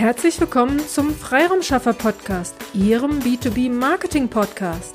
[0.00, 4.94] Herzlich willkommen zum Freiraumschaffer Podcast, Ihrem B2B Marketing Podcast.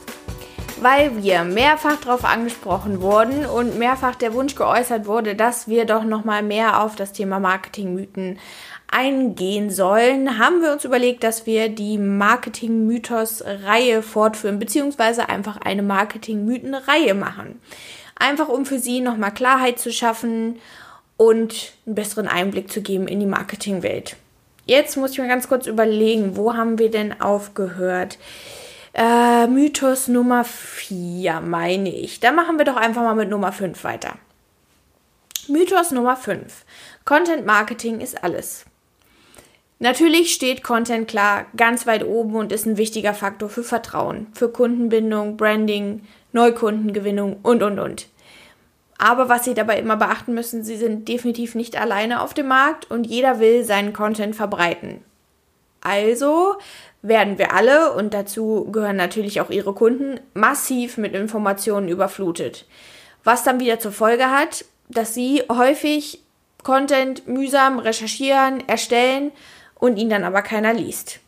[0.82, 6.06] Weil wir mehrfach darauf angesprochen wurden und mehrfach der Wunsch geäußert wurde, dass wir doch
[6.06, 8.40] noch mal mehr auf das Thema Marketingmythen
[8.90, 17.14] eingehen sollen, haben wir uns überlegt, dass wir die Marketing-Mythos-Reihe fortführen, beziehungsweise einfach eine Marketing-Mythen-Reihe
[17.14, 17.62] machen.
[18.16, 20.58] Einfach um für Sie nochmal Klarheit zu schaffen
[21.16, 24.18] und einen besseren Einblick zu geben in die Marketingwelt.
[24.66, 28.18] Jetzt muss ich mir ganz kurz überlegen, wo haben wir denn aufgehört?
[28.94, 32.20] Äh, Mythos Nummer 4, meine ich.
[32.20, 34.14] Da machen wir doch einfach mal mit Nummer 5 weiter.
[35.48, 36.66] Mythos Nummer 5.
[37.04, 38.66] Content Marketing ist alles.
[39.78, 44.50] Natürlich steht Content klar ganz weit oben und ist ein wichtiger Faktor für Vertrauen, für
[44.50, 48.08] Kundenbindung, Branding, Neukundengewinnung und, und, und.
[48.98, 52.90] Aber was Sie dabei immer beachten müssen, Sie sind definitiv nicht alleine auf dem Markt
[52.90, 55.04] und jeder will seinen Content verbreiten.
[55.82, 56.56] Also
[57.02, 62.66] werden wir alle, und dazu gehören natürlich auch Ihre Kunden, massiv mit Informationen überflutet.
[63.24, 66.22] Was dann wieder zur Folge hat, dass Sie häufig
[66.64, 69.32] Content mühsam recherchieren, erstellen
[69.76, 71.20] und ihn dann aber keiner liest.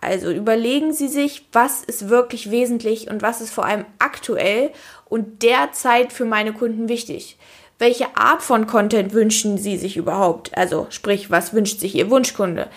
[0.00, 4.70] Also überlegen Sie sich, was ist wirklich wesentlich und was ist vor allem aktuell
[5.08, 7.36] und derzeit für meine Kunden wichtig.
[7.78, 10.56] Welche Art von Content wünschen Sie sich überhaupt?
[10.56, 12.68] Also sprich, was wünscht sich Ihr Wunschkunde?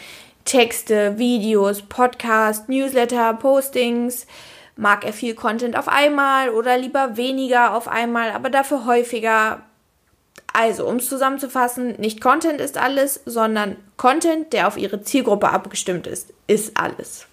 [0.45, 4.27] Texte, Videos, Podcast, Newsletter, Postings.
[4.75, 9.61] Mag er viel Content auf einmal oder lieber weniger auf einmal, aber dafür häufiger?
[10.53, 16.05] Also, um es zusammenzufassen, nicht Content ist alles, sondern Content, der auf Ihre Zielgruppe abgestimmt
[16.05, 17.25] ist, ist alles.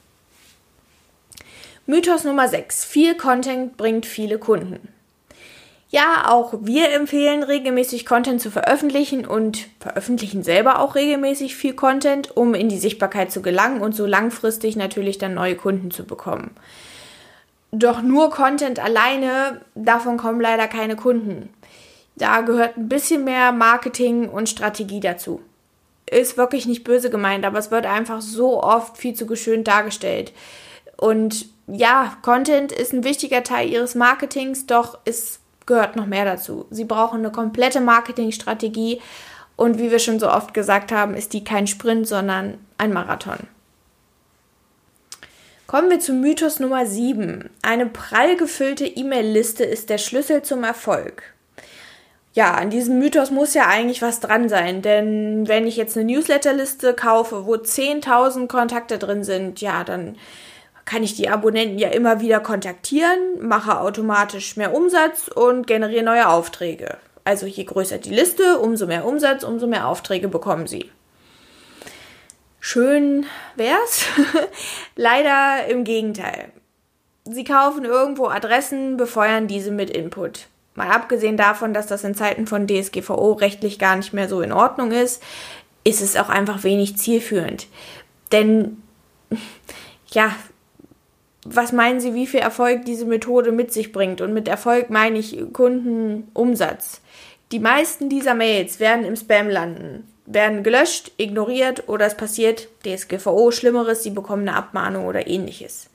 [1.87, 2.85] Mythos Nummer 6.
[2.85, 4.89] Viel Content bringt viele Kunden.
[5.91, 12.37] Ja, auch wir empfehlen regelmäßig Content zu veröffentlichen und veröffentlichen selber auch regelmäßig viel Content,
[12.37, 16.53] um in die Sichtbarkeit zu gelangen und so langfristig natürlich dann neue Kunden zu bekommen.
[17.73, 21.53] Doch nur Content alleine, davon kommen leider keine Kunden.
[22.21, 25.41] Da gehört ein bisschen mehr Marketing und Strategie dazu.
[26.05, 30.35] Ist wirklich nicht böse gemeint, aber es wird einfach so oft viel zu geschönt dargestellt.
[30.99, 36.67] Und ja, Content ist ein wichtiger Teil ihres Marketings, doch es gehört noch mehr dazu.
[36.69, 39.01] Sie brauchen eine komplette Marketingstrategie
[39.57, 43.39] und wie wir schon so oft gesagt haben, ist die kein Sprint, sondern ein Marathon.
[45.67, 47.49] Kommen wir zu Mythos Nummer 7.
[47.63, 51.23] Eine prall gefüllte E-Mail-Liste ist der Schlüssel zum Erfolg
[52.33, 56.07] ja, an diesem Mythos muss ja eigentlich was dran sein, denn wenn ich jetzt eine
[56.07, 60.17] Newsletterliste kaufe, wo 10.000 Kontakte drin sind, ja, dann
[60.85, 66.29] kann ich die Abonnenten ja immer wieder kontaktieren, mache automatisch mehr Umsatz und generiere neue
[66.29, 66.99] Aufträge.
[67.25, 70.91] Also je größer die Liste, umso mehr Umsatz, umso mehr Aufträge bekommen sie.
[72.61, 73.27] Schön
[73.57, 74.05] wär's.
[74.97, 76.51] Leider im Gegenteil.
[77.25, 80.47] Sie kaufen irgendwo Adressen, befeuern diese mit Input.
[80.81, 84.51] Mal abgesehen davon, dass das in Zeiten von DSGVO rechtlich gar nicht mehr so in
[84.51, 85.23] Ordnung ist,
[85.85, 87.67] ist es auch einfach wenig zielführend.
[88.33, 88.83] Denn,
[90.11, 90.35] ja,
[91.45, 94.23] was meinen Sie, wie viel Erfolg diese Methode mit sich bringt?
[94.23, 97.03] Und mit Erfolg meine ich Kundenumsatz.
[97.53, 103.51] Die meisten dieser Mails werden im Spam landen, werden gelöscht, ignoriert oder es passiert DSGVO
[103.51, 105.90] Schlimmeres, sie bekommen eine Abmahnung oder ähnliches.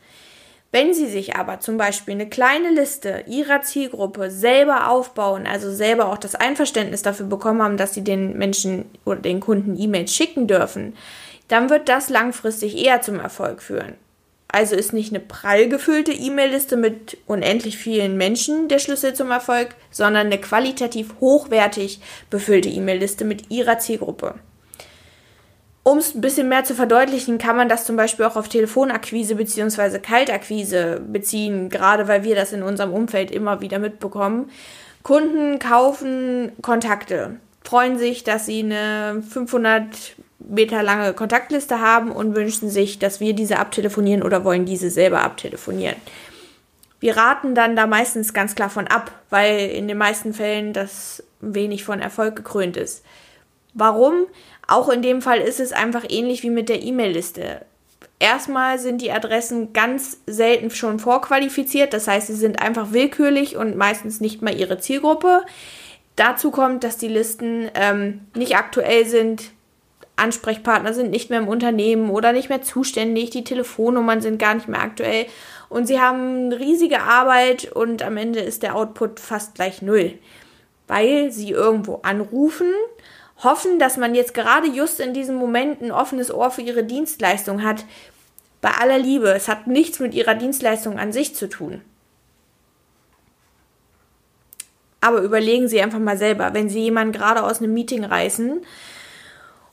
[0.76, 6.08] Wenn Sie sich aber zum Beispiel eine kleine Liste Ihrer Zielgruppe selber aufbauen, also selber
[6.08, 10.48] auch das Einverständnis dafür bekommen haben, dass Sie den Menschen oder den Kunden E-Mails schicken
[10.48, 10.98] dürfen,
[11.48, 13.94] dann wird das langfristig eher zum Erfolg führen.
[14.50, 19.76] Also ist nicht eine prall gefüllte E-Mail-Liste mit unendlich vielen Menschen der Schlüssel zum Erfolg,
[19.92, 24.36] sondern eine qualitativ hochwertig befüllte E-Mail-Liste mit Ihrer Zielgruppe.
[25.88, 29.36] Um es ein bisschen mehr zu verdeutlichen, kann man das zum Beispiel auch auf Telefonakquise
[29.36, 30.00] bzw.
[30.00, 34.50] Kaltakquise beziehen, gerade weil wir das in unserem Umfeld immer wieder mitbekommen.
[35.04, 42.72] Kunden kaufen Kontakte, freuen sich, dass sie eine 500 Meter lange Kontaktliste haben und wünschen
[42.72, 45.98] sich, dass wir diese abtelefonieren oder wollen diese selber abtelefonieren.
[47.00, 51.22] Wir raten dann da meistens ganz klar von ab, weil in den meisten Fällen das
[51.42, 53.06] wenig von Erfolg gekrönt ist.
[53.76, 54.26] Warum?
[54.68, 57.66] Auch in dem Fall ist es einfach ähnlich wie mit der E-Mail-Liste.
[58.20, 63.76] Erstmal sind die Adressen ganz selten schon vorqualifiziert, das heißt, sie sind einfach willkürlich und
[63.76, 65.44] meistens nicht mal ihre Zielgruppe.
[66.16, 69.52] Dazu kommt, dass die Listen ähm, nicht aktuell sind,
[70.16, 74.70] Ansprechpartner sind nicht mehr im Unternehmen oder nicht mehr zuständig, die Telefonnummern sind gar nicht
[74.70, 75.26] mehr aktuell
[75.68, 80.14] und sie haben riesige Arbeit und am Ende ist der Output fast gleich null,
[80.88, 82.72] weil sie irgendwo anrufen
[83.44, 87.64] hoffen, dass man jetzt gerade just in diesem Moment ein offenes Ohr für ihre Dienstleistung
[87.64, 87.86] hat.
[88.62, 91.82] Bei aller Liebe, es hat nichts mit ihrer Dienstleistung an sich zu tun.
[95.02, 98.66] Aber überlegen Sie einfach mal selber, wenn Sie jemanden gerade aus einem Meeting reißen,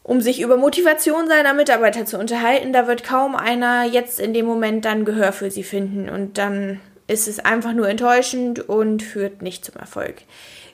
[0.02, 4.44] um sich über Motivation seiner Mitarbeiter zu unterhalten, da wird kaum einer jetzt in dem
[4.44, 9.42] Moment dann Gehör für Sie finden und dann ist es einfach nur enttäuschend und führt
[9.42, 10.22] nicht zum Erfolg.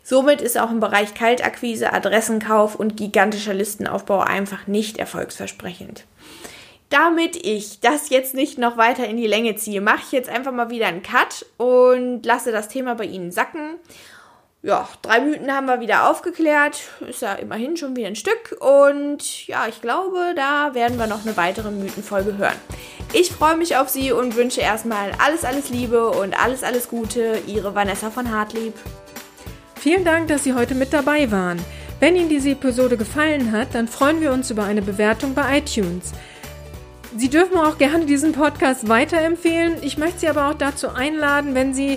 [0.09, 6.07] Somit ist auch im Bereich Kaltakquise, Adressenkauf und gigantischer Listenaufbau einfach nicht erfolgsversprechend.
[6.89, 10.53] Damit ich das jetzt nicht noch weiter in die Länge ziehe, mache ich jetzt einfach
[10.53, 13.75] mal wieder einen Cut und lasse das Thema bei Ihnen sacken
[14.63, 16.81] ja, drei Mythen haben wir wieder aufgeklärt.
[17.09, 18.57] Ist ja immerhin schon wieder ein Stück.
[18.61, 22.57] Und ja, ich glaube, da werden wir noch eine weitere Mythenfolge hören.
[23.13, 27.41] Ich freue mich auf Sie und wünsche erstmal alles, alles Liebe und alles, alles Gute.
[27.47, 28.75] Ihre Vanessa von Hartlieb.
[29.79, 31.59] Vielen Dank, dass Sie heute mit dabei waren.
[32.01, 36.13] Wenn Ihnen diese Episode gefallen hat, dann freuen wir uns über eine Bewertung bei iTunes.
[37.17, 39.77] Sie dürfen auch gerne diesen Podcast weiterempfehlen.
[39.83, 41.97] Ich möchte Sie aber auch dazu einladen, wenn Sie